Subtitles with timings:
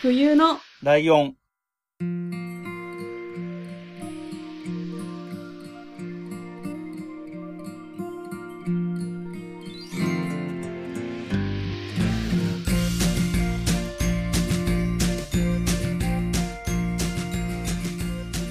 [0.00, 1.34] 冬のライオン。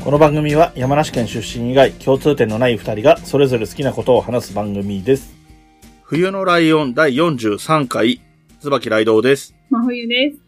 [0.04, 5.34] この番組は山梨県出身以外共通点のない二人がそれぞれ好きなことを話す番組です。
[6.04, 8.20] 冬のライオン第43回、
[8.60, 9.56] 椿ライドウです。
[9.70, 10.47] 真冬です。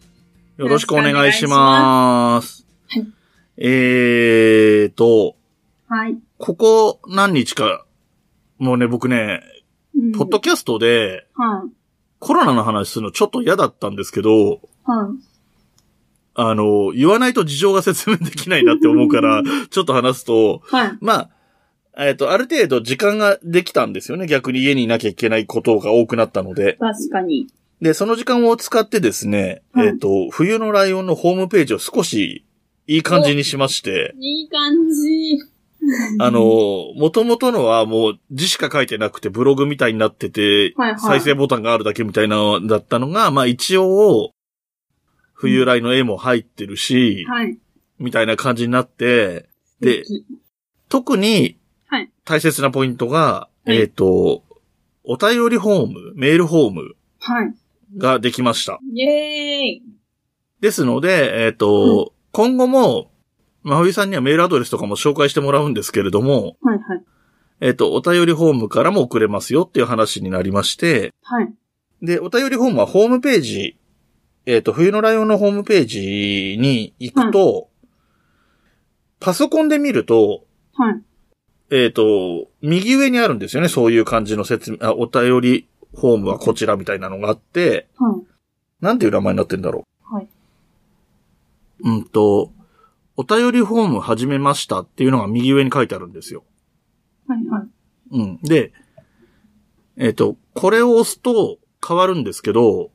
[0.60, 2.66] よろしくお願いします。
[2.90, 3.08] はい
[3.56, 5.38] えーと、
[5.88, 6.18] はい。
[6.38, 7.86] ここ何日か、
[8.58, 9.42] もうね、僕ね、
[9.96, 11.72] うんポッドキャストではい。
[12.20, 14.60] コロナの話するのちょっと嫌だったんですけど、はい。
[16.34, 20.98] あの、言わないと事情が説明できないなって思うから、 ちょっと話すと、はい。
[21.00, 21.30] ま
[21.96, 24.28] あ、えっ、と、ある程度時間ができたんですよね。
[24.28, 26.74] 逆に家にいなきゃいけないことが多くなったので。
[26.82, 27.48] 確かに。
[27.82, 32.46] で、その時間を使ってですね、はいえっ、と、冬のライオンのホームページを少し
[32.88, 35.38] いい感じにしまして、いい感じ。
[36.20, 44.32] あの、元々のはもう字しか書いてなくてブログみたいになってて、はいはい再生ボタンがあるだけみたいなのだったのが、まあ一応、
[45.34, 47.58] 冬来の絵も入ってるし、はい。
[47.98, 49.48] みたいな感じになって、
[49.80, 50.04] で
[50.90, 52.12] 特にはい。
[52.26, 54.44] 大切なポイントが、はいえっ、と、
[55.04, 57.54] お便りホーム、メールホームはい。
[57.98, 58.80] ができました。
[58.94, 59.84] イェーイ。
[60.62, 63.12] ですので、えっ、と、今後も、
[63.64, 67.04] まふいさんにはメールアドレスとかも紹介してもらうんですけれども、はいはい。
[67.62, 71.54] えっ、と、お便りホームからも送れますよっていう話になりまして、はい。
[72.02, 73.78] で、お便りホームはホームページ、
[74.46, 77.70] えっ、と、冬のライオンのホームページに行くと、
[79.20, 81.02] パソコンで見ると、はい。
[81.72, 88.26] えっ、と、右上にあるんですよね、そういう感じの説明、あ、お便りホームはこちらみたいなのがあって、はい。
[88.82, 90.28] なんていう名前になってんだろはい。
[91.84, 91.90] う。
[91.90, 92.52] うんと、
[93.18, 96.44] お便りフォーム始めましたっていうのが右上に書いてあるんですよ。
[97.28, 97.46] はい。
[97.48, 97.68] はい。
[98.12, 98.38] うん。
[98.42, 98.72] で、
[99.98, 102.90] えっ、と、これを押すと変わるんですけど、はい。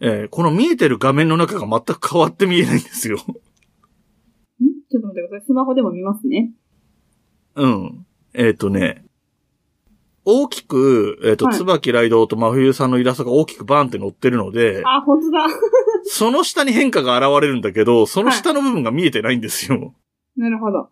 [0.00, 3.16] えーこの見えてる画面の中が全く変わって見えないんですよ。
[3.16, 3.18] ん？
[3.18, 5.46] ちょっと待ってください。
[5.46, 6.52] スマホでも見ますね。
[7.56, 8.06] うん。
[8.34, 9.04] えっ、とね、
[10.30, 15.46] 大きく、えっ、と、はい椿ライドウと真冬さんのイラストが大きくバーンって載ってるので、あ、本当だ。
[16.04, 19.94] その下に変化が現れるんだけど、その下の部分が見えてないんですよ。
[20.36, 20.90] なるほど。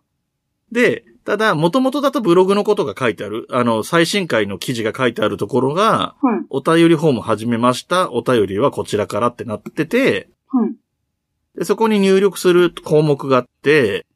[0.71, 6.45] で、ただ、元々だとブログのことが書いてある、あの、最新回の記事が書いてあるところが、はい。
[6.49, 10.73] お便りフォーム始めました、お便りはこちらからってなってて、はい。
[11.59, 14.06] でそこに入力する項目があって、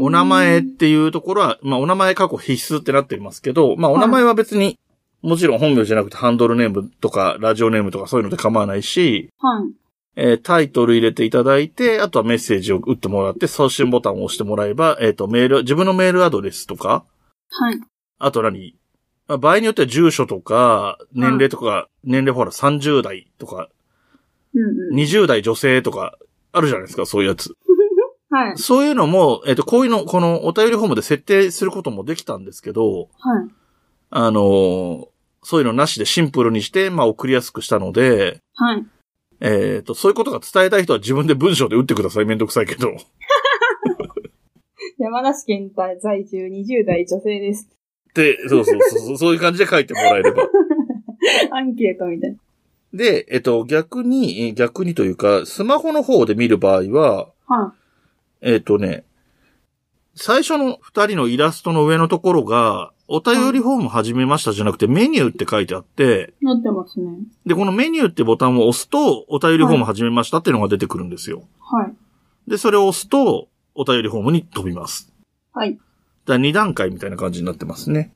[0.00, 4.78] お名前っていうところは、まあ、お名前過去必須ってなってますけど、まあ、お名前は別に、
[5.22, 9.72] もちろん本名じゃなくてハンドルネームとかラジオネームとかそういうので構わないし、はい。
[10.14, 17.04] えータイトル入れていただいて、あとはメッセージを打ってもらって、送信ボタンを押してもらえば、えっ、と、メール、自分のメールアドレスとか、
[17.48, 17.80] はい。
[18.18, 18.76] あと何？
[19.26, 23.68] まあ場合によっては住所とか、年齢とか、年齢ほら30代とか、
[24.54, 24.96] うんうん。
[24.96, 26.18] 20代女性とか、
[26.52, 27.56] あるじゃないですか、そういうやつ。
[28.32, 28.58] はい。
[28.58, 33.48] そういうのも、えっ、と、こういうの、このお便りフォームで設定することもできたんですけど、はい。
[34.10, 35.12] あのー
[35.44, 38.86] そういうのなしでシンプルにして、まあ送りやすくしたので、はい。
[39.40, 42.26] えっ、と、そういうことが伝えたい人は自分で文章で打ってください。
[42.26, 42.94] めんどくさいけど。
[44.98, 47.68] 山梨県在住20代女性です。
[48.14, 50.48] で、そうそうそうそう、そういう感じで書いてもらえれば。
[51.50, 52.36] アンケートみたいな。
[52.94, 57.74] で、えっ、と、逆に、えー逆にというか、スマホの方で見る場合は、は
[58.42, 59.04] えっ、とね、
[60.14, 66.44] 最初の二人のイラストの上のところが、お便りフォーム始めましたじゃなくてメニューって書いてあって、い。
[66.44, 67.18] なってますね。
[67.46, 71.44] で、このメニューってボタンを押すと、お便りフォーム始めましたっていうのが出てくるんですよ。
[71.60, 71.94] はい。
[72.50, 75.12] で、それを押すと、お便りフォームに飛びます。
[75.52, 75.78] はい。
[76.26, 78.12] だ二段階みたいな感じになってますね。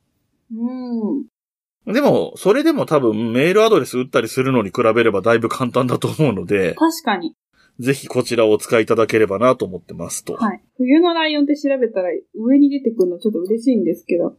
[0.52, 1.92] うん。
[1.92, 7.34] でも、それでも多分メールアドレス打ったりするのに比べればだいぶ簡単だと思うので、確かに。
[7.78, 10.34] ぜひこちらをお使いいただければなと思ってますと。
[10.34, 10.62] はい。
[10.76, 14.36] 冬のライオンって調べたら上に出てくるのちょっと嬉しいんですけど。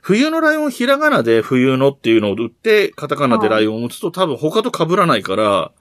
[0.00, 5.72] 冬のライオンひらがなで冬のっていうのを打って、カタカナでライオンを打つと多分他と被らないから、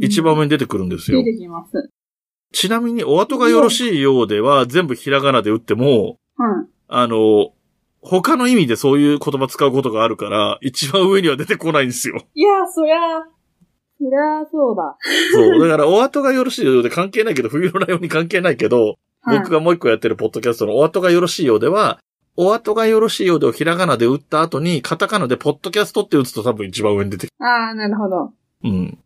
[0.00, 1.32] 一番上に出てくるんですよ出。
[1.32, 1.90] てきます。
[2.52, 6.68] ちなみにお後がよろしいようでは全部ひらがなで打っても、はい。
[6.88, 7.52] あの、
[8.00, 12.22] 他の意味でそういう言葉使うことがあるから、一番上には出てこないんですよ。
[12.34, 12.96] いやー、そりゃ、
[14.02, 14.96] そりゃそうだ。
[15.32, 15.60] そう。
[15.60, 18.84] だから、お後がよろしいようで関係ないけど、冬のライオンに関係ないけど、
[19.24, 22.00] はい僕がもう一個やってるポッドキャストのお後がよろしいようでは、
[22.36, 28.32] お後がよろしいようでをひらがなで打った後に、カタカナでポッドキャストって打つと多分一番上に出てくあー、なるほど。
[28.64, 28.70] る。
[28.70, 28.98] うん。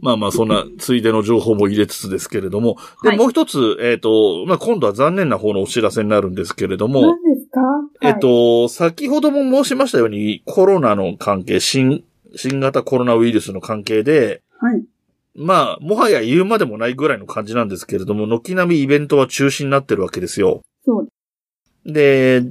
[0.00, 2.78] まあまあ、そんな、ついでの情報も入れつつですけれども。
[3.04, 7.60] で、はいもう一つ、えっ、と、まあ今度は残念な方のお知らせになるんですけれども、何ですか？
[8.02, 12.02] えっ、と、先ほども申しましたように、コロナの関係、新、
[12.36, 14.74] 新型コロナウイルスの関係で、はい。
[14.74, 14.84] はい。
[15.36, 20.62] まあ、もはや言うまでもないぐらいの感じなんですけれども、軒並みイベントは中止になってるわけですよ。
[20.84, 21.92] そう。
[21.92, 22.42] で、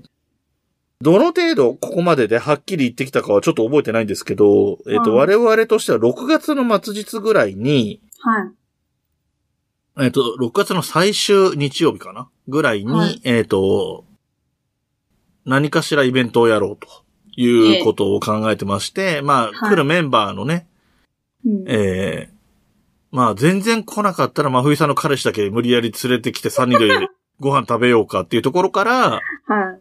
[1.02, 10.06] どの程度ここまでではっきり言ってきたかはちょっと覚えてないんですけど、えっ、と、はい我々としては6月の末日ぐらいに、はい。
[10.06, 12.30] えっ、と、6月の最終日曜日かな？
[12.48, 14.06] ぐらいに、はいえっ、と、
[15.46, 17.03] 何かしらイベントをやろうと
[17.36, 20.68] いうことを考えてまして、まあ、はい来るメンバーのね、
[21.46, 21.66] うん。
[21.68, 22.34] ええ
[23.12, 26.90] まあ、全然来なかったら、真冬さんの彼氏だけ無理やり連れてきて3人で
[27.40, 29.20] ご飯食べようかっていうところから、は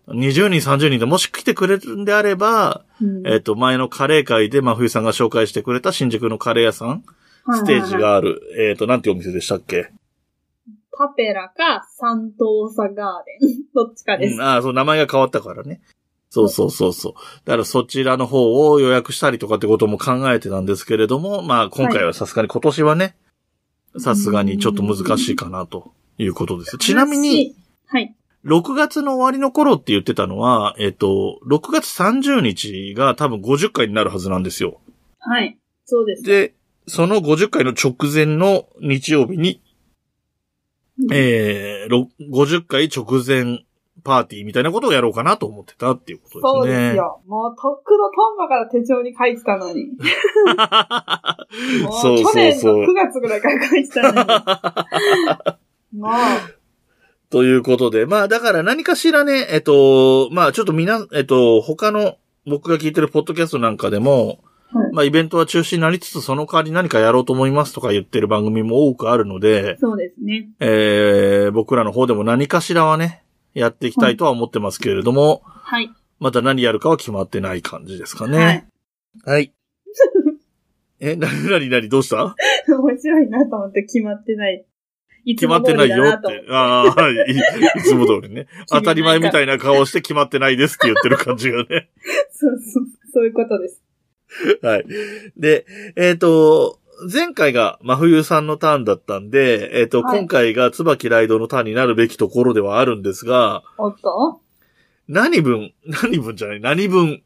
[0.09, 0.19] い。
[0.19, 7.05] 20人、30人でもし来てくれるんであれば、うんえっ、と、前のカレー会で真冬さんが紹介してくれた新宿のカレー屋さん、
[7.53, 7.97] ステージ。
[7.97, 9.93] がある、えっ、と、なんていうお店でしたっけ？
[10.95, 12.95] パペラかサントーサガー
[13.41, 13.65] デン。
[13.75, 14.35] どっちかです。
[14.35, 15.81] うん、ああ、そう、名前が変わったからね。
[16.35, 17.13] そうそうそうそう。
[17.45, 23.17] だからそちらの方を予約したりとかってことも考えてたんですけれども、まあ今回はさすがに今年はね、
[23.99, 26.79] さすがにちょっと難しいかなということです。
[26.79, 28.17] ちなみに、、はい。
[28.47, 34.81] 6月の終わりの頃って言ってたのは、えっ、と、6月30日が多分50回になるはずなんですよ。
[35.19, 35.59] はい。
[35.85, 36.23] そうです。
[36.23, 36.55] で、
[36.87, 39.61] その50回の直前の日曜日に、
[41.13, 43.67] えー、ろ50回直前
[44.03, 46.43] パーティーみたいなことをやろうかなと思ってたっていうことですね。
[46.43, 47.23] そうですよ。
[47.27, 49.91] もう、とっくのトンバから手帳に書いてたのに。
[51.85, 54.23] もう、そうそう去年のそう9月ぐらいから書いてたの
[55.93, 56.01] に。
[56.01, 56.13] もう、
[57.31, 62.17] ということで、まあだから何かしらね、えっと、まあちょっとみな、えっと、他の
[62.47, 64.39] 僕が聞いてるポッドキャストなんかでも、はい
[64.93, 70.49] まあイベントは中止になりつつ、その代わり何かやろうと思いますとか言ってる番組も多くあるので、そうですね。
[70.61, 73.23] えー、僕らの方でも何かしらはね、
[73.55, 75.91] やっていきたいとは思ってますけれども、はい。
[76.19, 78.69] また何やるかは決まってない感じですかはいね。。
[79.25, 79.53] はい。
[81.01, 82.37] え、なになになにどうした？
[82.69, 84.65] 面白いなと思って決まってない。
[85.25, 86.45] い決まってないよって。
[86.49, 87.15] ああ、はい。
[87.33, 87.39] い
[87.81, 88.47] いつも通りね。
[88.69, 91.91] 当たり前みたいな顔をして決まってないですって言ってる感じがね。
[92.33, 93.83] そうそう、そういうことです。
[94.63, 94.87] はい。
[95.37, 95.67] で、
[95.97, 104.41] えっ、と、前回が真冬さんのターンだったんで、えっ、と、はい今回が椿ライドのターンになるべきところではあるんですが、おっと？
[105.09, 107.23] 何分、 何分じゃない、何分、うん。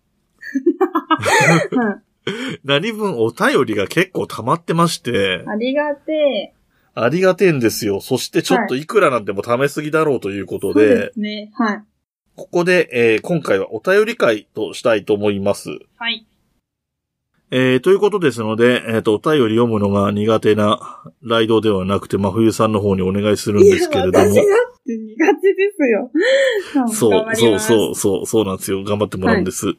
[2.65, 6.53] 何分お便りが結構溜まってまして、ありがてえ。
[6.95, 8.01] ありがてえんですよ。
[8.01, 11.51] そしてちょっといくらなんでも貯めすぎだろうということそうで、ですね。
[11.55, 11.83] はい。
[12.37, 15.71] ここで、えー今回はお便り会としたいと思います。
[15.99, 16.27] はい。
[17.51, 24.25] えー、ということですので、えっ、と、お便り読むのが苦手なライドではなくて、真冬さんの方にお願いするんですけれども。
[24.25, 26.11] いや私だって苦手ですよ。
[26.93, 27.59] そう、そう、う。
[27.61, 28.83] そう、そう、そうなんですよ。
[28.83, 29.75] 頑張ってもらうんです。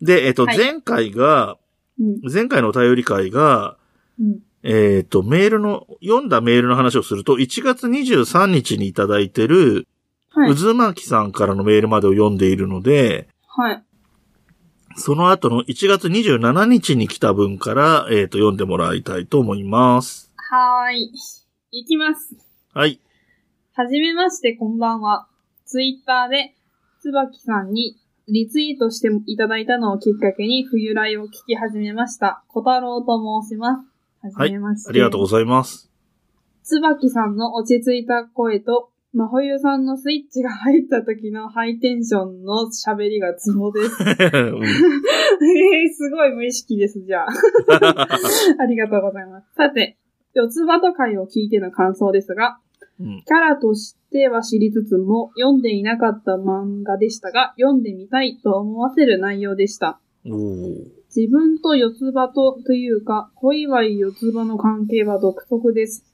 [0.00, 1.58] で、えっ、と、はい前回が、
[2.00, 2.32] うん。
[2.32, 3.76] 前回のお便り会が、
[4.18, 4.38] うん。
[4.62, 9.86] えっ、と、メールの、読んだメールの話をすると、1月23日にいただいてる、
[10.30, 10.54] はい。
[10.54, 13.84] 渦巻さんからのメールまでを読んでいるので、はい。
[14.96, 20.30] その後の1月27日に来た分から、えっ、と、読んでもらいたいと思います。
[20.36, 21.12] はーい。
[21.72, 22.36] いきます。
[22.74, 23.00] はい。
[23.74, 25.26] はじめまして、こんばんは。
[25.64, 26.54] ツイッターで、
[27.00, 27.96] つばきさんに
[28.28, 32.44] リツイートしていただいたのをきっかけに、冬来を聞き始めました。
[32.48, 33.82] 小太郎と申しま
[34.20, 34.36] す。
[34.36, 34.90] はじめまして。
[34.90, 35.90] ありがとうございます。
[36.62, 43.96] つばきさんの落ち着いた声と、まほゆさんのスイッチが入った時のハイテンションの喋りがツボです。
[44.02, 47.26] うんえー、すごい無意識です、じゃあ。
[48.58, 49.52] ありがとうございます。
[49.54, 49.98] さて、
[50.32, 52.58] 四つ葉と会を聞いての感想ですが、
[53.00, 60.00] うんキャラとしては知りつつも、読んでいなかった漫画でしたが、読んでみたいと思わせる内容でした。
[60.24, 66.04] 自分と四つ葉とというか、小祝四つ葉の関係は独特です。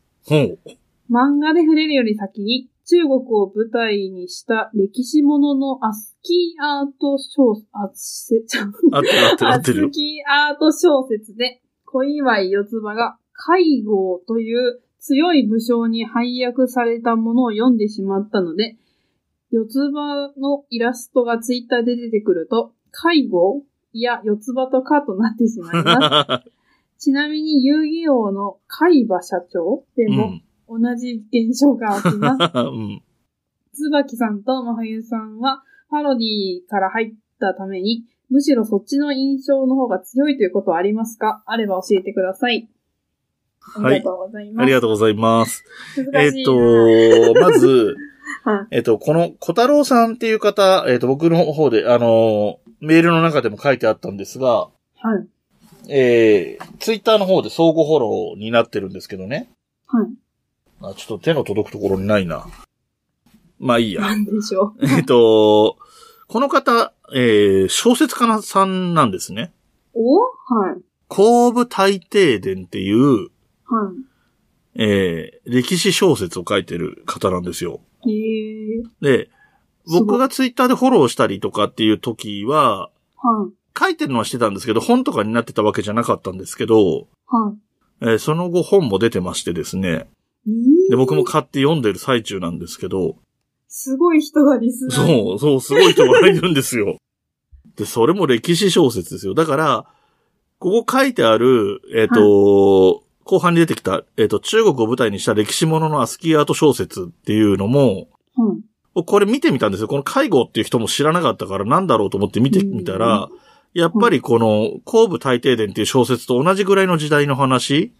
[1.10, 9.90] 漫画で触れるより先に、中国を舞台にした歴史もののアスキーアート小、あ、せ、ちゃん、合ってる合ってる合アってるス。
[9.90, 18.76] キーアート小説で、小祝四つ葉が海郷という強い武将に配役されたものを読んでしまったので、
[19.50, 26.50] 四つ葉のイラストがツイッターで出てくると、海郷いや、四つ葉とかとなってしまいます。
[26.98, 30.42] ちなみに遊戯王の海馬社長でもうん。
[30.80, 32.52] 同じ現象が起きます。
[32.54, 33.02] うん。
[33.74, 41.42] 椿さんと真冬さんはパロディから入ったために、むしろそっちの印象の方が強いということはありますか？
[41.46, 42.68] あれば教えてください。
[43.76, 44.62] ありがとうございます。
[44.62, 45.64] ありがとうございます。
[46.14, 47.96] えっ、と、まず、
[48.44, 48.76] はい。
[48.76, 55.28] えっ、と、この小太郎さんっていう方、えっ、と、僕の方で、あの、メールの中でも書いてあったんですが、はい。
[55.90, 59.50] えー、ツイッターの方で相互フォローになってるんですけどね。
[59.86, 60.06] はい。
[60.80, 62.46] あ、ちょっと手の届くところにないな。
[63.58, 64.02] まあいいや。
[64.02, 64.86] なんでしょう。
[64.86, 65.76] えっと、
[66.28, 69.52] この方、えー、小説家さんなんですね。
[69.94, 70.20] お？
[70.20, 70.26] は
[70.78, 70.82] い。
[71.08, 73.30] 後部大帝伝っていう、
[73.64, 73.92] は
[74.76, 74.80] い。
[74.80, 77.80] えー、歴史小説を書いてる方なんですよ。
[78.06, 79.30] ええで、
[79.86, 83.52] すごい僕がツイッターでフォローしたりとかっていう時は、はい。
[83.78, 87.54] 書いてるのはしてたんですけど、本とかになってたわけじゃなかったんですけど、は
[88.00, 90.08] えーその後本も出てましてですね。
[90.88, 93.16] で、僕も買って読んでる最中なんですけど、
[93.68, 95.06] すごい人がリスナーに。
[95.06, 96.98] そう、そう、すごい人がいるんですよ。
[97.76, 99.34] で、それも歴史小説ですよ。
[99.34, 99.86] だから、
[100.58, 108.54] ここ書いてある、えっ、と、後半に出てきた、えっ、と、中国を舞台にした歴史もののアスキーアート小説っていうのも、は
[108.96, 109.04] い。
[109.04, 109.86] これ見てみたんですよ。
[109.86, 113.28] この介護っていう人も知らなかったからなんだろうと思って見てみたら、
[113.74, 117.92] やっぱりこの、後部大帝伝っていう小説と同じぐらいの時代の話、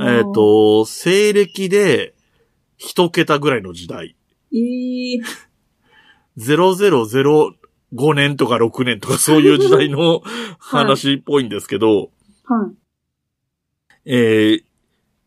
[0.00, 2.14] えっ、え、と、西暦で
[2.76, 4.16] 一桁ぐらいの時代。
[4.52, 5.20] ええ
[6.38, 10.22] 0005年とか6年とかそういう時代の
[10.58, 12.10] 話っぽいんですけど、
[12.44, 12.76] はい。
[14.04, 14.62] えー、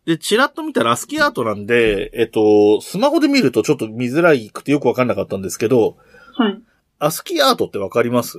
[0.06, 5.98] で、チラッと見たらアスキーアートなんで、えっと、スマホで見るとちょっと見づらいくてよくわかんなかったんですけど、
[6.36, 6.62] はい。
[6.98, 8.38] アスキーアートってわかります？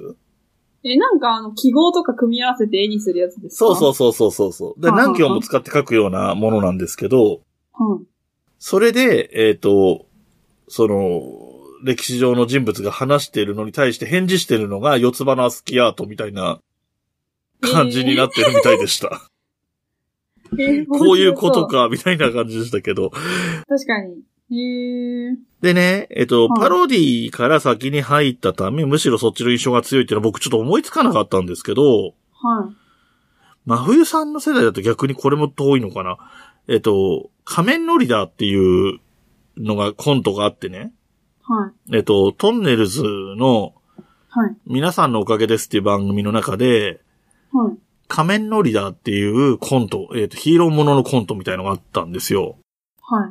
[0.84, 3.66] え、なんかあの、記号とか組み合わせて絵にするやつですか？
[3.66, 4.80] そうそううそうそうそうそう。
[4.80, 7.40] で、何行も使って書くようなものなんですけど、
[7.72, 8.04] はい。
[8.58, 10.06] それで、えっ、と、
[10.68, 11.22] その、
[11.84, 16.60] 歴史上の人物が話しているのに対して返事してるのが四つ葉のアスキーアートみたいな
[17.60, 19.20] 感じになってるみたいでした。
[20.58, 21.66] えーこういうこと。
[21.66, 23.10] か、みたいな感じでしたけど。
[23.68, 24.16] 確かに。
[25.60, 32.12] でね、えっ、と、はいパロディから先に入ったため、むしろそっちの印象が強いっていうのは僕ちょっと思いつかなかったんですけど、はい。
[33.64, 36.18] 真冬さんの世代だと逆にこれも遠いのかな。
[36.68, 38.56] えっ、と、仮面ノリダーってい
[38.94, 38.98] う
[39.56, 40.92] のがコントがあってね。
[41.42, 41.96] はい。
[41.96, 43.74] えっ、と、トンネルズの
[44.34, 44.56] はい。
[44.66, 47.02] 皆さんのおかげですっていう番組の中で、
[47.52, 47.78] はい。
[48.08, 52.56] 仮面ノリダーっていうコント、えっ、と、ヒーローもののコントみたいのがあったんですよ。
[53.02, 53.30] はい。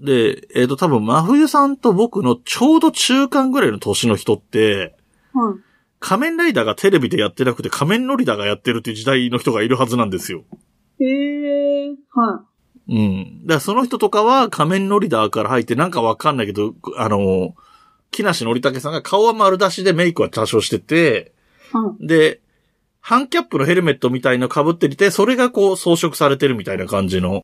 [0.00, 4.94] で、えっ、と、多分、真冬さんと僕のちょうど中間ぐらいの年の人って、
[5.32, 5.66] はい。
[5.98, 10.44] 仮面ライダーがテレビでやってなくて仮面ノリダーがやってるっていう時代の人がいるはずなんですよ。
[11.00, 12.44] へえは
[12.88, 13.40] うん。
[13.44, 17.54] だからその人とかは仮面ノリダーから入ってなんかわかんないけど、あの、
[18.10, 21.32] 木梨憲武さんが顔は丸出しでメイクは多少してて、
[21.74, 21.76] い。
[21.76, 22.06] はい。
[22.06, 22.40] で、
[23.00, 27.42] ハンキャップのヘルメットみたいの被っていて、それがこう装飾されてるみたいな感じの、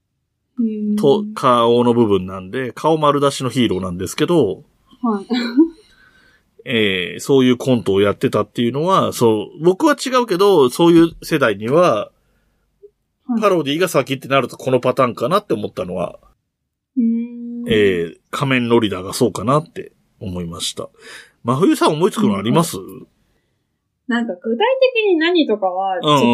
[0.97, 4.65] と、顔の部分なんで、顔丸出しのヒーローなんですけど、
[5.03, 5.27] はい。
[6.65, 16.19] えーそういうコントをやってたっていうのは、そう、僕は違うけど、そういう世代には、はいパロディが先ってなるとこのパターンかなって思ったのは。
[17.69, 20.91] えー仮面ノリダーがそうかなって思いました。
[21.45, 22.77] 真冬さん思いつくのあります、
[24.13, 26.25] なんか具体的に何とかはちょっと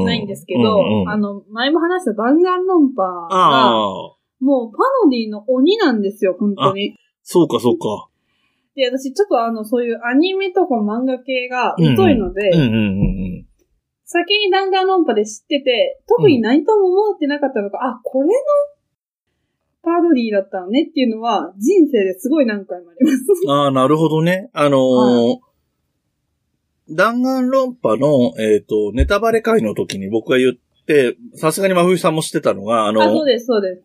[0.00, 3.82] とないんですけうんどうんう、んあの、前も話した弾丸論破あが、あ、
[4.40, 6.96] もうパロディの鬼なんですよ、本当に。
[7.22, 8.08] そうかそうか。
[8.74, 12.78] で、私ちょっとあの、そういうアニメとか漫画系が疎いので、うんうんうんう
[13.44, 13.46] ん。
[14.06, 18.32] 先に弾丸論破で知ってて、特に何とも思ってなかったのが、あ、これの
[19.82, 23.18] パロディだったのねっていうのは、人生ですごい何回もあります。
[23.48, 24.48] ああ、なるほどね。
[24.54, 25.47] あのー
[26.90, 33.82] 弾丸論破の、えっ、と、ネタバレ会の時に僕が言って、さすがに真冬さんも知ってたのが、あの、あ、そうです、そうです。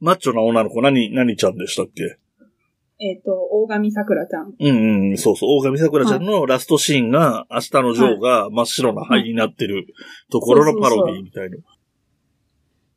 [0.00, 2.18] マッチョな女の子、何、何ちゃんでしたっけ？
[3.00, 4.54] えっ、と、大神桜ちゃん。
[4.58, 5.58] うんうん、そうそう。
[5.60, 9.86] 大神桜ちゃんのラストシーンが、明日のジョーが真っ白な灰になってる
[10.30, 11.58] ところのパロディみたいな。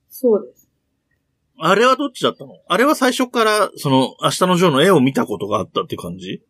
[0.10, 0.68] そうです。
[1.60, 2.56] あれはどっちだったの？
[2.68, 6.42] あれは最初から、その、明日のジョーの絵を見たことがあったって感じ、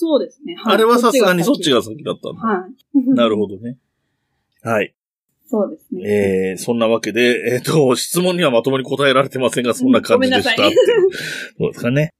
[0.00, 0.54] そうですね。
[0.54, 2.40] はいあれはさすがにそっちがが先だったんだ。
[2.40, 3.10] はい。
[3.16, 3.78] なるほどね。
[4.62, 4.94] はい。
[5.48, 6.52] そうですね。
[6.52, 10.54] えー、そんなわけで、えっ、と、質問にはまともに答えられてませんが、そんな感じでした。
[10.54, 11.00] ごめんなさい
[11.58, 12.12] そうですかね。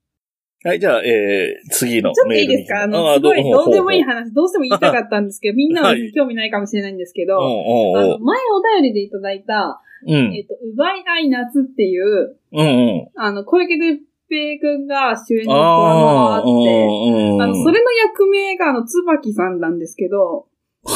[0.64, 2.82] はい、じゃあ、えー、次のちょっとメールにいいですか？
[2.82, 12.62] あの、すごいどうでもいい話、どうしても言いたかったんですけど、みんなは興味ないかもしれないんですけど、おうおうおうあの、前お便りでいただいた、うんえっ、と、奪い合い夏っていう、うんう
[13.02, 13.08] ん。
[13.16, 20.47] あの、小池徹平くんが主演のドラマがあって、うんうんあの、それの役名があの、椿さんなんですけど、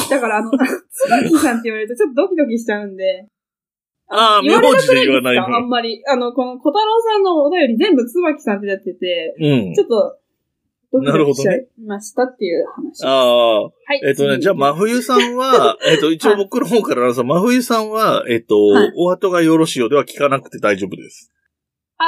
[0.09, 0.57] だからあの、つ
[1.09, 3.27] ばきさんって言われるとちょっとドキドキしちゃうんで。
[4.09, 6.01] ああ、言われたく名字で言わないあんまり。
[6.07, 9.81] あの、この小太郎さんのお便り全部つばきさんってやってて、うんち。
[9.81, 10.17] ょっと、
[10.93, 13.03] ドキドキしちゃなるいましたっていう話。
[13.03, 13.71] ああ、はい。
[14.05, 21.32] えっとね、じゃあ、真冬さんは、 えっと、一応僕の方からなんですが真冬さんは、えっとはい、お後がよろしいようでは聞かなくて大丈夫です。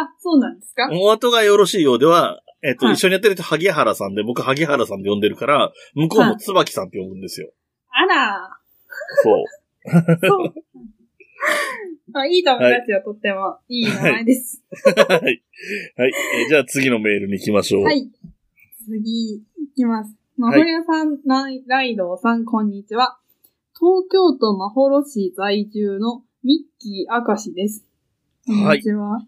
[0.01, 0.89] あ、そうなんですか？
[0.91, 7.51] お後がよろしいようでは、えっと、はい一緒にやってる人、萩原さんで、僕、萩原さんで呼んでるから、向こうも椿さんって呼ぶんですよ。
[7.91, 8.59] あら
[9.23, 9.45] そう。
[10.27, 10.53] そう。
[12.13, 14.63] あいい友達はとってもいい名前です。
[14.95, 15.19] はい。
[15.21, 15.41] はい。
[15.97, 17.83] えーじゃあ次のメールに行きましょう。
[17.83, 18.09] はい。
[18.85, 19.43] 次、い
[19.75, 20.15] きます。
[20.37, 23.17] まほりゃさん、ライライドウさん、こんにちは。
[23.77, 27.85] 東京都まほろ市在住のミッキー明石です。
[28.47, 29.25] こんにちは。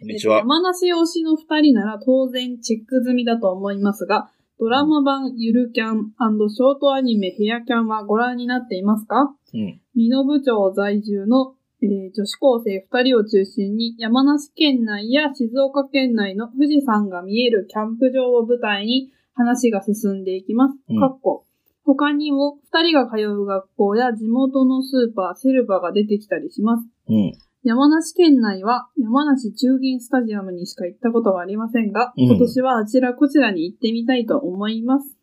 [0.00, 0.38] こんにちは。
[0.38, 9.34] 山梨推しの二人なら当然チェック済みだと思いますが、ドラマ版ゆるキャンショートアニメヘアキャンはご覧になっていますか？
[9.52, 9.78] うん。
[9.94, 20.78] 美濃部町在住の、えー女子高生二人を中心に山梨県内や静岡県内の富士山が見えるキャンプ場を舞台に話が進んでいきます。
[20.88, 21.44] うんかっこ
[21.84, 26.86] 他にも二人が通う学校や地元のスーパー、セルバが出てきたりします。
[27.08, 27.32] うん。
[27.62, 35.18] 山梨県内は山梨中銀スタジアムにしか行ったことはありませんが、うん今年はあちらこちらに行ってみたいと思います。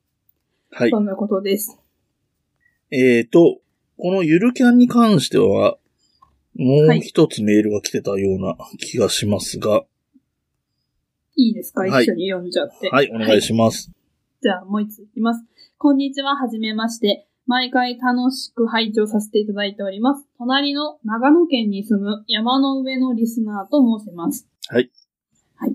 [0.70, 0.91] はい。
[0.91, 1.79] そんなことです。
[2.91, 3.60] えーと、
[3.98, 5.77] このゆるキャンに関しては、
[6.56, 9.84] もうはい一つメールが来てたような気がしますが、
[11.36, 11.82] いいですか？
[11.82, 12.89] はい一緒に読んじゃって。
[12.91, 13.91] はい、お願いします。
[14.44, 15.44] じゃあ、もう一ついきます。
[15.79, 17.27] こんにちは、はじめまして。
[17.48, 20.27] 毎回楽しく拝聴させていただいております。
[20.38, 24.46] 隣の長野県に住む山の上のリスナーと申します。
[24.68, 24.92] はい。
[25.56, 25.72] はい。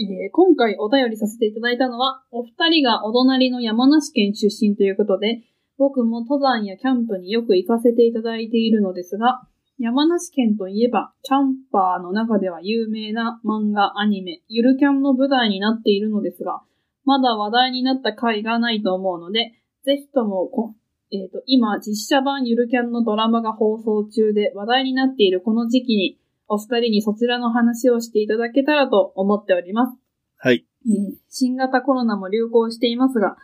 [0.00, 5.44] えー今回お便りさせていただいたのは、お二人がお隣の山梨県出身ということで、
[5.78, 9.42] 僕も登山やキャンプによく行かせていただいているのですが、
[9.78, 16.62] 山梨県といえば、キャンパーの中では有名な漫画、アニメ、ゆるキャンの舞台になっているのですが、
[17.04, 20.74] まだ話題になった回がないと思うので、ぜひともこ、
[21.10, 26.18] えっ、と、今、実写版ゆるキャンのドラマが放送中で話題になっているこの時期に、
[26.48, 29.98] お二人にそちらの話をしていただけたらと思っております。
[30.36, 30.64] はい。
[30.86, 33.36] えー新型コロナも流行していますが、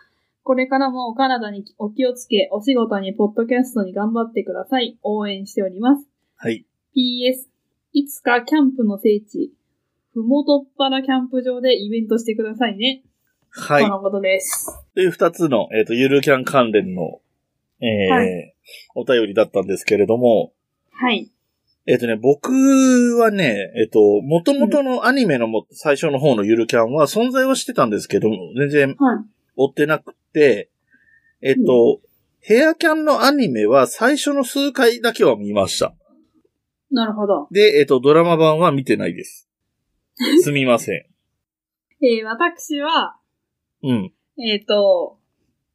[0.42, 4.98] これからもお体にお気をつけ、お仕事にポッドキャストに頑張ってください。
[5.03, 6.07] 応援しております。
[6.37, 6.64] はい。
[6.96, 7.48] PS、
[7.92, 9.53] いつかキャンプの聖地、
[10.12, 13.03] ふもとっぱらキャンプ場でイベントしてくださいね。
[13.50, 13.88] はいと。
[13.88, 14.78] のことです。
[14.94, 17.20] という二つの、えっ、と、ゆるキャン関連の、
[17.80, 18.52] えーは
[18.94, 20.52] お便りだったんですけれども、
[20.92, 21.30] はい。
[21.87, 22.50] えっ、とね、僕
[23.18, 29.24] はね、えっ、と、元々のアニメのも最初の方のゆるキャンは存在はしてたんですけども、全然はい。
[29.56, 30.70] 追ってなくて、
[31.40, 32.00] えっ、と、
[32.40, 35.94] ヘアキャンのアニメは最初の数回だけは見ました。
[36.90, 37.48] なるほど。
[37.50, 39.48] で、えっ、と、ドラマ版は見てないです。
[40.42, 40.94] すみません。
[42.04, 43.17] えー私は、
[43.83, 44.12] うん。
[44.43, 45.19] えっ、と、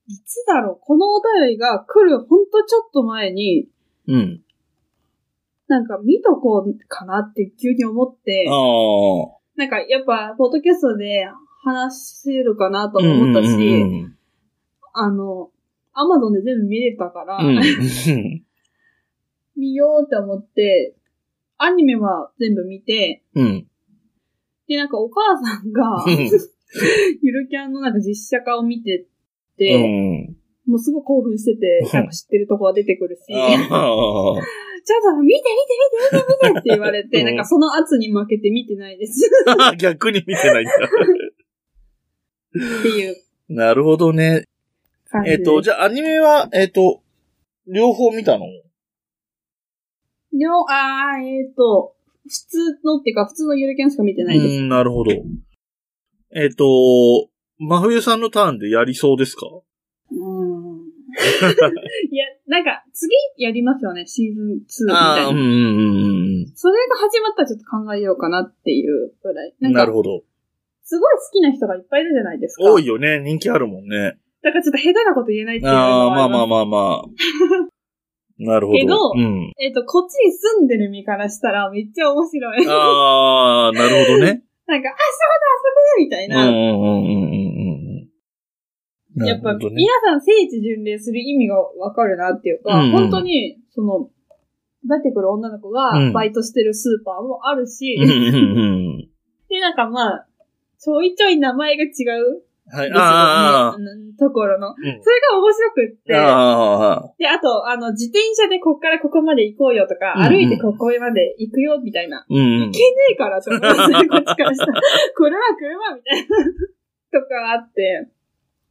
[0.08, 3.68] いつだろう、このお便りが来るほんとちょっと前に、
[4.08, 4.42] うん。
[5.68, 9.39] なんか見とこうかなって急に思って、ああ。
[9.56, 11.26] なんかやっぱ、ポッドキャストで
[11.63, 14.18] 話せるかなとも思ったし、うんうん
[14.94, 15.50] あの、
[15.94, 17.63] アマゾンで全部見れたから、うんうん。
[19.58, 20.96] 見ようって思って、
[21.58, 23.68] アニメは全部見て、うん。
[24.68, 26.30] で、なんかお母さんがうん、
[27.21, 29.07] ゆるキャンのなんか実写化を見て
[29.55, 30.36] うて、ん。
[30.65, 33.51] もうすごい興奮してて、 なんか知ってるとこが出てくるし、ちょっあ
[35.15, 35.75] と見て見て
[36.12, 39.29] 見て見て見てって言われて、うんなんかその圧に負けて見てないです。
[39.47, 39.75] あ。
[39.79, 40.71] 逆に見てないんだ。
[42.79, 43.15] っていう
[43.49, 44.45] なるほどね。
[45.27, 47.03] えっ、と、じゃあアニメは、えっ、と、
[47.67, 48.45] 両方見たの？
[50.31, 54.55] でも、あー、えっ、と、普通のっていうか、普通のゆるキャンしか見てないです。
[54.55, 55.12] うん、なるほど。
[56.36, 59.46] えっ、と、真冬さんのターンでやりそうですか？
[59.48, 60.84] うーん。
[62.12, 65.38] いや、なんか、次やりますよね、シーズン2みたああ、うんいな。
[65.38, 69.50] うんうんそれが始まったらちょっと考えようかなっていうぐらい。
[69.60, 69.63] う。
[69.63, 70.24] ななるほど。
[70.84, 72.63] すごい好きな人がいっぱいいるじゃないですか。
[72.63, 73.19] 多いよね。
[73.19, 74.17] 人気あるもんね。
[74.43, 76.48] だからちょっと下手なこと言えないっていうのああ、まあまああ。
[76.48, 77.08] まあまあ。
[78.39, 78.80] なるほど。
[78.80, 79.54] けどうん。
[79.60, 82.67] えっ、と、こっちに住んでる身からしたらめっちゃ面白い。
[82.67, 84.43] ああ、なるほどね。
[84.67, 84.93] なんか、あ、
[85.97, 86.45] みたいな。
[86.45, 88.10] んうんうんうんうん。
[89.15, 89.69] なやっぱ、ね。
[89.71, 94.10] 皆さん聖地巡礼する意味がわかるなっていうか、うんうん本当に、その、
[94.86, 97.95] 出てくる女の子がうんバイトしてるスーパーもあるし、
[99.49, 100.27] で、なんかまあ、
[100.79, 102.91] ちょいちょい名前が違うはい。
[102.93, 103.78] ああ、
[104.17, 104.69] ところの。
[104.69, 112.26] うんそれが面白くって、で、あと、あの、自転車でこっからここまで行こうよとか、うんうん歩いてここまで行くよ、みたいな。
[112.30, 112.80] うんうん行け。
[112.80, 114.82] ねえからと思こっちからしたら。
[115.17, 117.21] これは車みたいな。
[117.21, 118.08] とかあって、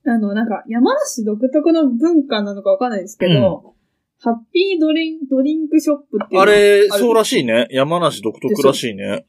[0.06, 3.74] あの、なんか、山梨独特の文化なのかわかんないですけど、
[4.20, 7.66] ハッピードリンドリンクショップっていうあれ、るそうらしいね。
[7.70, 9.26] 山梨独特らしいね。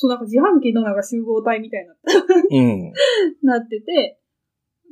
[0.00, 1.94] そう、なんか自販機のなんか集合体みたいな、
[2.50, 2.92] うん。
[3.44, 4.18] なってて、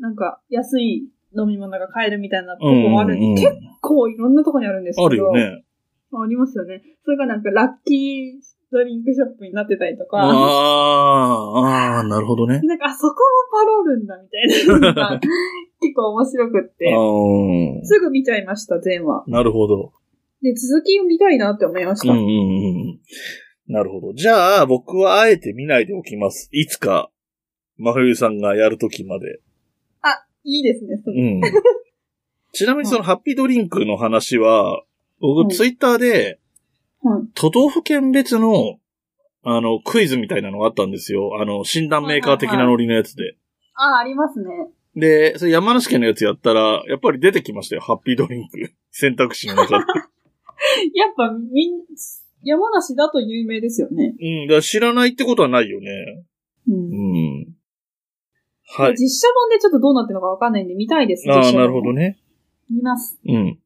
[0.00, 5.06] なんか安い飲み物が買えるみたいなとこもあるんで、うんうん結構いろんなとこにあるんですけど。
[5.06, 5.64] あるよね。
[6.12, 6.82] ありますよね。
[7.04, 12.60] それがなんかラッキードリンクショップになってたりとか、ああ、ああ、なるほどね。
[12.64, 13.16] なんかあそこも
[13.50, 15.20] パロるんだみたいなのが
[15.80, 17.86] 結構面白くって、うん。
[17.86, 19.24] すぐ見ちゃいました、全話。
[19.26, 19.92] なるほど。
[20.42, 22.12] で、続きを見たいなって思いました。
[22.12, 23.00] うんうんうん。
[23.68, 24.14] なるほど。
[24.14, 26.48] じゃあ、僕はあえて見ないでおきます。
[26.52, 27.10] いつか、
[27.76, 29.40] 真冬さんがやるときまで。
[30.44, 31.40] いいですね、それうん。
[32.52, 34.88] ちなみにそのハッピードリンクの話は、うん
[35.20, 36.38] 僕ツイッターで、
[37.02, 37.28] はい。
[37.34, 38.78] 都道府県別の、
[39.42, 41.40] あの、クイズみたいなのがあったんですよ。
[41.40, 43.36] あの、診断メーカー的なノリのやつで。
[43.74, 44.46] あ、ありますね。
[44.94, 47.80] で、それ山梨県のやつやったら、やっぱり出てきましたよ。
[47.82, 48.72] ハッピードリンク。
[48.92, 49.84] 選択肢の中で。
[50.94, 51.80] やっぱ、みん、
[52.42, 54.14] 山梨だと有名ですよね。
[54.20, 54.48] うん。
[54.48, 56.24] だ知らないってことはないよね。
[56.68, 56.72] う。
[56.72, 57.46] うんん。
[58.76, 58.94] はい。
[58.94, 62.18] 実写版でちょっとどうなってるのかわかんないんで見たいですああ、なるほどね。
[62.70, 63.18] 見ます。
[63.26, 63.58] うん。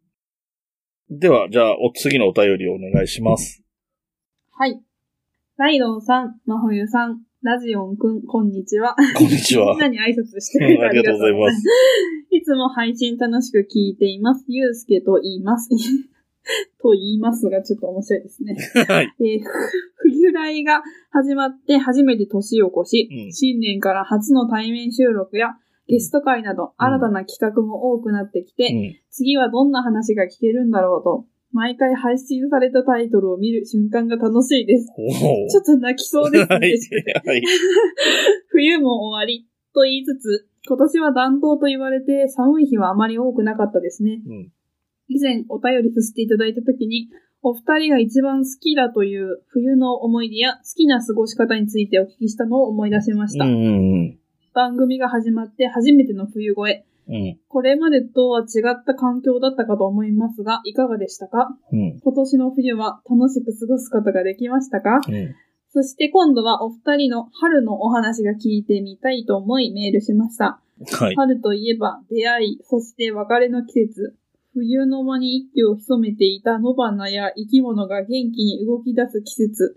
[1.11, 3.63] では、じゃあ、お次のお便りをお願いします。
[4.53, 4.81] はい。
[5.59, 8.95] ライドウさん、真冬さん、ラジオンくん、こんにちは。
[9.17, 9.81] こんにちは みん。
[9.81, 11.63] なに挨拶してうんありがとうございます。
[12.31, 14.45] いつも配信楽しく聞いています。
[14.49, 15.69] ゆうすけと言います。
[16.83, 18.57] と言いますが、ちょっと面白いですね。
[18.89, 19.15] はい。
[19.21, 19.49] えーふ
[20.05, 25.57] 冬来が始まって初めて年を越し、うん新年から初の対面収録や
[25.89, 28.97] ゲスト会など新たな企画も多くなってきて、うん。
[29.11, 34.87] 次はどんな話が聞けるんだろうと、毎回配信されたタイトルを見る瞬間が楽しいです。
[35.51, 36.49] ちょっと泣きそうですね。
[36.49, 36.71] はい。
[37.27, 37.43] はい。
[38.49, 44.23] 冬も終わりと言いつつ、今年は暖冬と言われて寒い日はあまり多くなかったですね。
[44.27, 44.53] うん。
[45.09, 47.09] 以前お便りさせていただいた時に、
[47.43, 53.45] お二人が一番好きだという冬の思い出や好きな過ごし方についてお聞きしたのを思い出しました。
[53.45, 53.57] うんう
[54.05, 54.19] ん
[54.55, 56.85] 番組が始まって初めての冬越え。
[57.09, 57.15] うん。
[57.15, 57.38] うん。
[57.49, 61.57] これまでとは違った環境だったかと思いますが、いかがでしたか？
[61.73, 62.01] うん。
[62.01, 65.01] 今年の冬は楽しく過ごすことができましたか？
[65.09, 65.35] うん。
[65.71, 70.61] そして今度はお二人の春のお話が聞いてみたいと思いメールしました。
[70.99, 71.15] はい。
[71.17, 74.17] 春といえば出会い、そして別れの季節。
[74.55, 79.77] 冬の間に一気を潜めていた野花や生き物が元気に動き出す季節。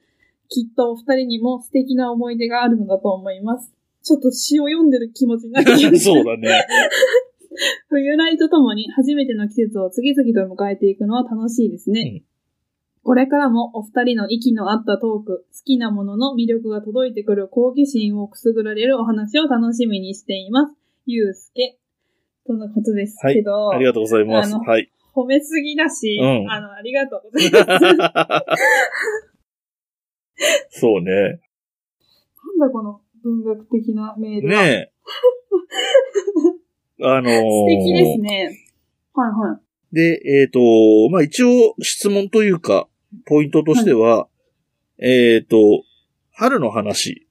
[0.49, 3.71] きっとお二人にも素敵な思い出があるのだと思います。
[4.03, 5.99] ちょっと詩を読んでる気持ちになってきました。
[5.99, 6.49] そうだね。
[7.89, 12.21] 冬来とともに初めての季節を次々と迎えていくのは楽しいですね。
[12.29, 12.35] うん
[13.05, 20.75] これからもお二人の息の合ったトーク、好きなものの魅力が届いてくる好奇心をくすぐられるお話を楽しみにしています。
[21.05, 21.77] ゆうすけ。
[22.45, 24.53] とのことですけど、ありがとうございます。
[24.55, 24.91] はい。
[25.15, 27.65] 褒めすぎだし、うんあの、ありがとうございます。
[27.67, 28.43] なん
[30.69, 31.39] そうね。
[32.59, 34.63] だこの文学的なメールは。
[34.63, 34.91] ねえ。
[37.03, 38.49] あのー、素敵ですね。
[39.13, 39.59] はいは
[39.91, 39.95] い。
[39.95, 40.59] で、えっ、と、
[41.09, 42.87] まあ、一応質問というか、
[43.25, 44.27] ポイントとしては、
[44.97, 45.83] えっ、と、
[46.31, 47.27] 春の話。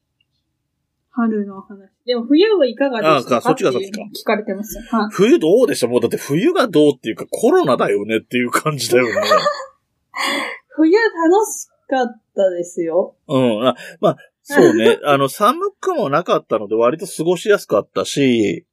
[1.11, 1.94] 春の話。
[2.07, 3.37] でも冬はいかがでしたか？
[3.39, 4.83] あそっちが先かていうの聞かれてますよ。
[4.91, 5.09] はい。
[5.13, 5.87] 冬どうでした？
[5.89, 9.13] もうだって冬がどうっていうかコロナだよねっていう感じだよね。
[10.77, 11.07] 冬楽
[11.51, 13.17] しかったですよ。
[13.29, 13.67] うん。
[13.69, 14.99] あまあ、そうね。
[15.07, 18.67] あの、寒くもなかったので割と過ごしやすかったし、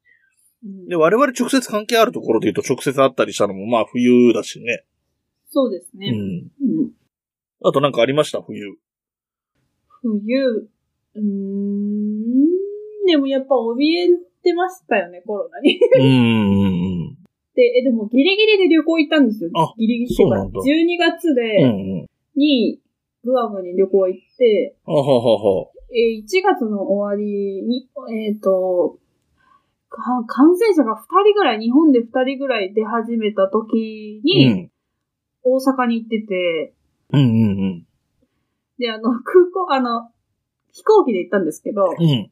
[0.64, 4.84] うんで、我々直接関係あるところで言うと直接会ったりしたのもまあ冬だしね。
[5.50, 6.10] そうですね。
[6.10, 6.78] うん。
[6.80, 6.90] うん
[7.64, 8.42] あとなんかありました？
[8.42, 8.76] 冬。
[10.00, 12.01] 冬、うーん、
[13.12, 14.08] でもやっぱ怯え
[14.42, 15.78] てましたよね、コロナに。
[15.98, 16.68] うんう
[17.10, 17.18] ん
[17.54, 19.50] で、え、でもギリギリで旅行行ったんですよ。
[19.54, 22.08] あギリギリってかそうなんだ12月で。
[22.34, 22.80] に、
[23.22, 25.68] グアムに旅行行って、あははは。
[25.92, 28.98] えー1月の終わりに、えっ、と、
[29.90, 34.70] か感染者が2人ぐらい、日本で2人ぐらい出始めた時うに、ん。
[35.42, 36.74] 大阪に行ってて、
[37.12, 37.86] うんうんうん。
[38.78, 40.10] で、あの、空港、あの、
[40.72, 42.31] 飛行機で行ったんですけど、うん。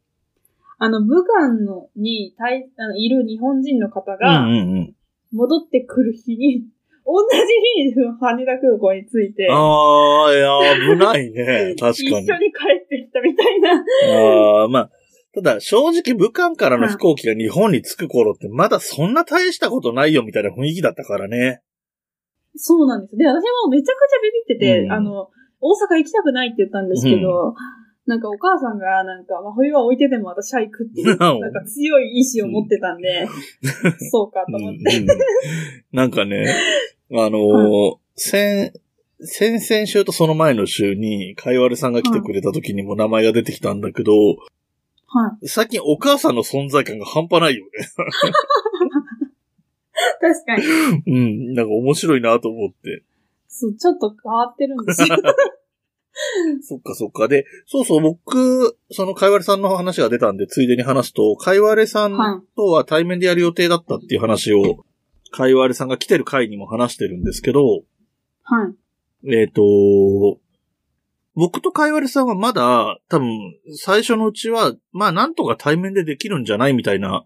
[0.82, 4.94] あの、武漢のに対あのいる日本人の方うんが、うんうん。
[5.30, 6.64] 戻ってくる日に、
[7.04, 7.38] 同じ
[7.82, 11.74] 日に羽田空港に着いて、ああ、いや、危ないね。
[11.78, 12.46] 確一緒かに。
[12.46, 13.84] に帰ってきたみたいな。
[14.62, 14.90] ああ、まあ、
[15.34, 21.60] ただ、正直武漢からの飛行機が日本に着く頃ってまだそんな大したことないよみたいな雰囲気だったからね。
[22.56, 23.16] そうなんです。
[23.16, 25.28] で、私もめちゃくちゃビビってて、うんあの、
[25.60, 27.54] 大阪行きたくないって言ったんですけど、
[28.06, 33.26] なんかお母さんが、なんか、まあ、冬は置いてても私は行くっていう、なんか強い意志を持ってたんで、
[34.10, 34.98] そうかと思って。
[34.98, 35.18] うんうん
[35.92, 36.46] なんかね、
[37.12, 38.72] あのー先、
[39.22, 45.48] 先々週とその前の週に、かいわれさんが来てくれた時にも名前が出てきたんだけど、はい。
[45.48, 47.70] 最近お母さんの存在感が半端ないよね。
[50.20, 50.62] 確かに。
[51.06, 53.02] うん、なんか面白いなと思って。
[53.48, 55.08] そう、ちょっと変わってるんですよ。
[56.62, 57.28] そっかそっか。
[57.28, 64.84] で、そうそう、僕、そのかいわれさんの話が出たんで、ついでに話すと、かいわれさんはとは対面でやる予定だったっていう話を、
[65.30, 67.82] かいわれさんが来てる回にも話してるんですけど、
[68.42, 68.68] は
[69.24, 69.32] い。
[69.32, 69.62] えっ、と、
[71.34, 73.28] 僕とかいわれさんはまだ、多分、
[73.76, 77.24] 最初のうちは、まあなんとか対面でできるんじゃないみたいな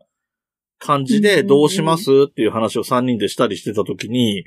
[0.79, 4.45] 感じで、どうしますっていう話を3人でしたりしてた時に、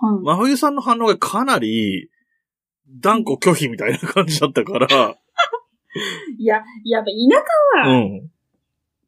[0.00, 0.24] はい。
[0.24, 2.08] 真冬さんの反応がかなり、
[2.88, 4.86] 断固拒否みたいな感じだったから、
[6.38, 8.30] いや、やっぱ田舎はうん。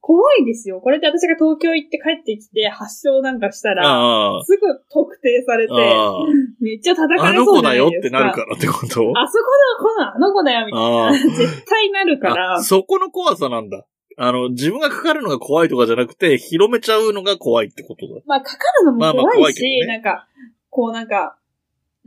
[0.03, 0.81] 怖いですよ。
[0.81, 4.45] これで私が東京行って帰ってきて発症なんかしたら、ああ。
[4.45, 6.12] すぐ特定されて、あ
[6.59, 7.25] めっちゃ叩あ。
[7.25, 8.19] あかれそうの子だよじゃないですか。
[8.19, 9.12] ってなるからってこと？
[9.14, 9.45] あそこ
[9.79, 11.19] の子のあの子だよ、みたいああな。
[11.37, 12.62] 絶対なるからあ。
[12.62, 13.87] そこの怖さなんだ。
[14.16, 18.21] あの、自分がかかるのが怖いとかじゃなくて、広めちゃうのが怖いってことだ。
[18.27, 20.27] まあ、かかるのもまあまあ怖いねなんか、
[20.71, 21.37] こうなんか、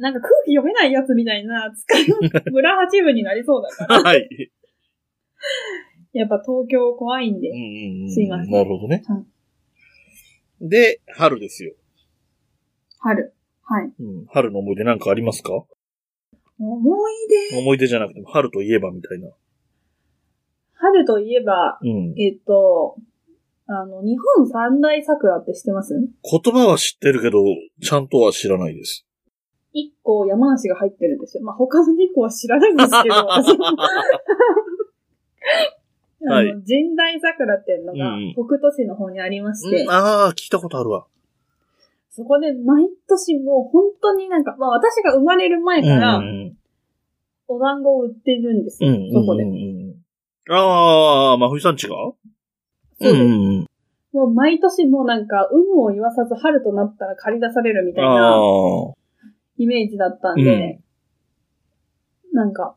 [0.03, 2.07] なんか空気読めないやつみたいな、使い、
[2.51, 4.03] 村八分になりそうだから。
[4.03, 4.51] はい。
[6.11, 8.11] やっぱ東京怖いんでうん。
[8.11, 9.23] すいませんなるほどねは。
[10.59, 11.73] で、春ですよ。
[12.99, 13.33] 春。
[13.63, 13.93] はい。
[13.97, 14.25] うん。
[14.25, 15.53] 春の思い出なんかありますか？
[16.59, 17.13] 思い
[17.51, 17.57] 出？
[17.59, 19.29] 思い出じゃなくても、春といえばみたいな。
[20.73, 22.13] 春といえば、うん。
[22.19, 22.97] えっと、
[23.67, 25.93] あの、日本三大桜って知ってます？
[25.95, 27.39] 言葉は知ってるけど、
[27.81, 29.05] ちゃんとは知らないです。
[29.73, 31.43] 一個山梨が入ってるんですよ。
[31.43, 33.65] まあ、他の二個は知らないんですけど、私 も
[36.29, 41.05] あはいの、神代桜っていうのがうん、北斗市の方にありまして、うんああ、聞いたことあるわ。
[42.11, 46.55] そこで毎年もう本当になんか、まあ私が生まれる前うんからうん
[47.47, 49.11] お団子を売ってるんですよ、うん。
[49.11, 49.49] そこでうん。
[49.49, 49.59] うんう
[49.89, 49.93] ん
[50.49, 51.95] ああ、まふいさんちが？
[51.95, 52.17] そう
[52.99, 53.23] ですんう
[53.61, 53.67] ん。
[54.13, 58.93] もう毎年もうなんか、有無を言わさず春となったら借り出されるみたいあなあ。
[59.57, 60.79] イメージだったんで、
[62.33, 62.75] なんか、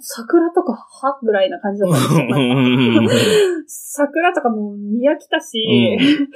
[0.00, 3.66] 桜とかはぐらいな感じだったんですよ。
[3.66, 6.28] 桜とかもう見飽きたし、う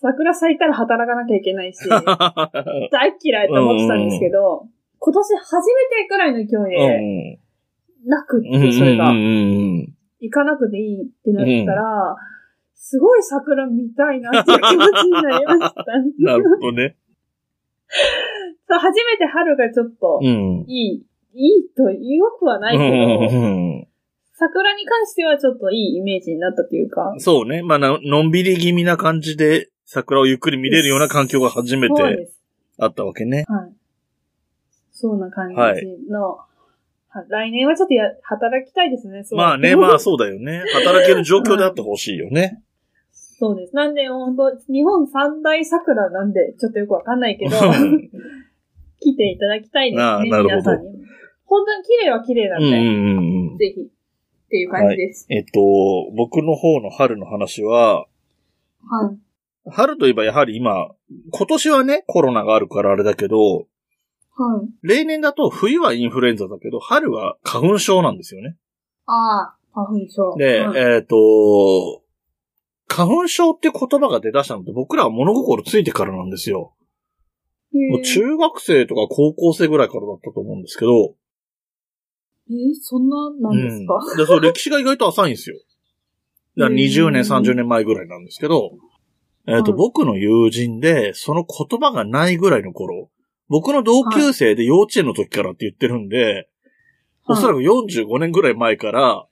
[0.00, 1.78] 桜咲いたら働かなきゃいけないし、
[2.90, 4.66] 大嫌いと思ってたんですけど、
[4.98, 7.38] 今年初めてくらいの勢いで、
[8.04, 12.16] なくって、それが、行かなくていいってなったら、
[12.74, 15.84] すごい桜見たいなっていう気持ちになりました。
[16.18, 16.96] なるほどね。
[18.78, 20.64] 初めて春がちょっとうん。
[20.68, 23.86] いい、いいと良くはないけど、
[24.32, 27.62] 桜に関してはちょっといいイメージになったというか、そうね。
[27.62, 32.28] まあな、のんびり気味な感じで桜をゆっくり見れるような環境が初めて。
[32.78, 33.44] あったわけね。
[33.48, 33.72] はい。
[34.92, 35.56] そんな感じ
[36.10, 36.38] の、
[37.08, 39.24] は来年はちょっとや、働きたいですね。
[39.32, 40.64] まあね、 まあそうだよね。
[40.72, 42.62] 働ける状況であってほしいよね。
[43.12, 43.76] そうです。
[43.76, 47.56] なんで、本当日本三大桜なんで、ちょっとよくわかんないけど、
[49.04, 50.94] 来ていただきたいですね、ああなるほど皆さんにも。
[51.44, 53.58] 本当に綺麗は綺麗なんで、うんうんうんうん。
[53.58, 53.84] ぜひ、っ
[54.48, 55.26] ていう感じです。
[55.28, 55.60] えっと、
[56.16, 58.06] 僕の方の春の話は、は
[59.12, 59.70] い。
[59.70, 60.90] 春といえばやはり今、
[61.30, 63.36] 今年はね、コロナがあるからあれだけど、
[64.36, 64.68] はい。
[64.82, 68.56] 例年だと冬はインフルエンザだけど、春は花粉症なんですよね。
[69.06, 70.34] ああ、花粉症。
[70.36, 72.02] で、はいえっ、と、
[72.88, 76.74] 花粉症って言葉が出だしたのって僕らは物心ついてからなんですよ。
[77.90, 81.14] もう中学生とか高校生ぐらいからだったと思うんですけど。
[82.48, 84.16] えーそんな、なんですか、うん。
[84.16, 85.56] で、それ歴史が意外と浅いんですよ。
[86.56, 88.72] だから20年、30年前ぐらいなんですけど、
[89.46, 89.78] えっ、と、はい。
[89.78, 93.10] 僕の友人で、その言葉がないぐらいの頃、
[93.48, 96.48] 僕の同級生で幼稚園の時からって言ってるんで、
[97.26, 99.26] おそらく45年ぐらい前から、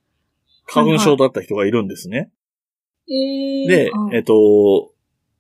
[0.67, 2.31] 花粉症だった人がいるんですね。
[3.91, 4.17] はい。
[4.17, 4.92] えっと、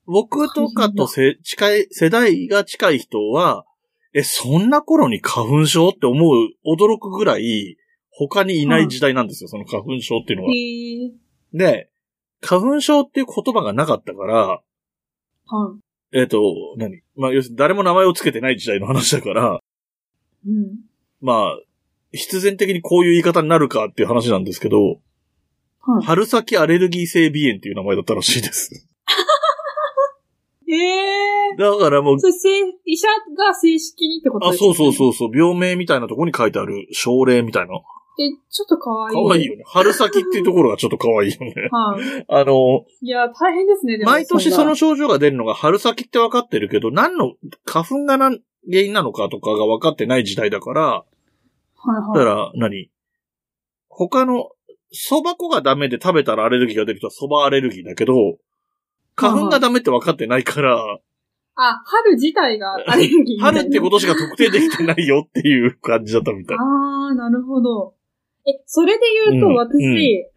[0.07, 3.65] 僕とかとせ近い、世代が近い人は、
[4.15, 7.77] え、そんな頃に花粉症って思う、驚くぐらい、
[8.11, 10.51] 他にいない時代なんですよ、その花粉症っていうのは。
[10.51, 11.91] えー、で、
[12.43, 14.61] 花粉症っていう言葉がなかったから、は
[16.12, 16.19] い。
[16.19, 16.43] えっ、と、
[16.77, 17.01] 何？
[17.17, 19.61] まあ、要するに誰も名前をつけてない時代の話だから、
[20.47, 20.81] うん。
[21.21, 21.59] まあ、
[22.12, 24.77] 必然的にこういう言い方になるかっていう話なんですけど、
[25.85, 28.88] はい春先アレルギー性鼻炎っていう名前だったらしいです。
[30.75, 37.75] ええだからもう医者が正式にってことあ、ですかそうそうそうそう、病名みたいなところに書いてある症例みたいな。
[38.19, 39.29] え、ちょっと可愛い。
[39.29, 39.65] 可愛いよね。
[39.67, 41.55] 春先っていうところがちょっと可愛いよね。
[41.73, 42.25] はい。
[42.29, 44.11] あの、いや、大変ですね、でも。
[44.11, 51.05] 毎年その症状が出るのが春先って分かってるけど、何の、花粉が何原因なのかとかが分かってない時代だから、は
[51.87, 52.19] いはい。
[52.19, 52.91] だから何、
[53.89, 54.51] 他の、
[54.93, 58.13] 蕎麦粉がダメで食べたらアレルギーが出る人は蕎麦アレルギーだけど、
[59.16, 60.77] 花粉がダメって分かってないから、
[61.55, 63.40] あ、春自体がアレルギー。
[63.40, 66.57] 春ってことしか特定できてないよっていう感じだったみたい。
[66.59, 67.94] あー、なるほど。
[68.46, 70.33] え、それで言うと、うん私、うん